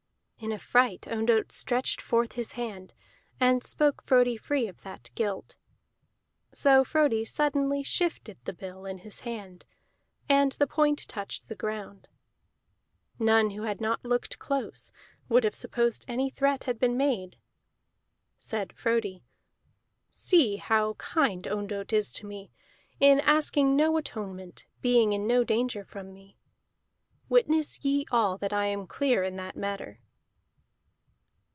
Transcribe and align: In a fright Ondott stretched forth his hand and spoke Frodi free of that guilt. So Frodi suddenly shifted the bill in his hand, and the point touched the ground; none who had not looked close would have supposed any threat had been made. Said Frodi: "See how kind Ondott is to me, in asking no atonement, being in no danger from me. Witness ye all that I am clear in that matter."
In 0.43 0.51
a 0.51 0.57
fright 0.57 1.07
Ondott 1.07 1.51
stretched 1.51 2.01
forth 2.01 2.31
his 2.31 2.53
hand 2.53 2.95
and 3.39 3.61
spoke 3.63 4.01
Frodi 4.03 4.35
free 4.35 4.67
of 4.67 4.81
that 4.81 5.11
guilt. 5.13 5.55
So 6.51 6.83
Frodi 6.83 7.23
suddenly 7.23 7.83
shifted 7.83 8.39
the 8.45 8.51
bill 8.53 8.87
in 8.87 8.97
his 8.97 9.19
hand, 9.19 9.67
and 10.27 10.53
the 10.53 10.65
point 10.65 11.07
touched 11.07 11.47
the 11.47 11.53
ground; 11.55 12.09
none 13.19 13.51
who 13.51 13.61
had 13.63 13.79
not 13.79 14.03
looked 14.03 14.39
close 14.39 14.91
would 15.29 15.43
have 15.43 15.53
supposed 15.53 16.05
any 16.07 16.31
threat 16.31 16.63
had 16.63 16.79
been 16.79 16.97
made. 16.97 17.37
Said 18.39 18.73
Frodi: 18.73 19.23
"See 20.09 20.55
how 20.55 20.95
kind 20.95 21.45
Ondott 21.45 21.93
is 21.93 22.11
to 22.13 22.25
me, 22.25 22.49
in 22.99 23.19
asking 23.19 23.75
no 23.75 23.95
atonement, 23.95 24.65
being 24.81 25.13
in 25.13 25.27
no 25.27 25.43
danger 25.43 25.83
from 25.85 26.11
me. 26.11 26.39
Witness 27.29 27.85
ye 27.85 28.07
all 28.09 28.39
that 28.39 28.51
I 28.51 28.65
am 28.65 28.87
clear 28.87 29.21
in 29.21 29.35
that 29.35 29.55
matter." 29.55 29.99